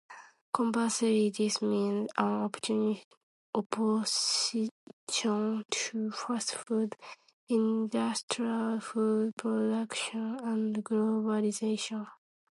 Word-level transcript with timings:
Conversely 0.51 1.29
this 1.29 1.61
means 1.61 2.09
an 2.17 2.45
opposition 2.45 2.95
to 5.05 6.11
fast 6.11 6.55
food, 6.55 6.95
industrial 7.47 8.79
food 8.79 9.31
production 9.37 10.39
and 10.43 10.83
globalisation. 10.83 12.07